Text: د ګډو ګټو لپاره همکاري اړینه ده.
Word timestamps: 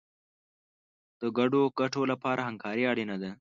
د 1.21 1.23
ګډو 1.37 1.61
ګټو 1.79 2.01
لپاره 2.11 2.41
همکاري 2.47 2.83
اړینه 2.91 3.15
ده. 3.21 3.29